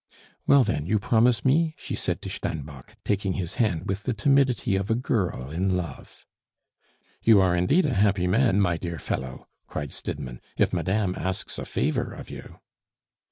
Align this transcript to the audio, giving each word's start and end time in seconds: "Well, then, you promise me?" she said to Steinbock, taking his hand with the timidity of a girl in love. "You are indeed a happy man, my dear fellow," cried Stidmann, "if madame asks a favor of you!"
"Well, 0.47 0.63
then, 0.63 0.87
you 0.87 0.97
promise 0.97 1.45
me?" 1.45 1.75
she 1.77 1.93
said 1.93 2.23
to 2.23 2.29
Steinbock, 2.31 2.95
taking 3.05 3.33
his 3.33 3.57
hand 3.61 3.83
with 3.85 4.01
the 4.01 4.15
timidity 4.15 4.75
of 4.75 4.89
a 4.89 4.95
girl 4.95 5.51
in 5.51 5.77
love. 5.77 6.25
"You 7.21 7.39
are 7.39 7.55
indeed 7.55 7.85
a 7.85 7.93
happy 7.93 8.25
man, 8.25 8.59
my 8.61 8.77
dear 8.77 8.97
fellow," 8.97 9.45
cried 9.67 9.91
Stidmann, 9.91 10.41
"if 10.57 10.73
madame 10.73 11.13
asks 11.15 11.59
a 11.59 11.65
favor 11.65 12.13
of 12.13 12.31
you!" 12.31 12.57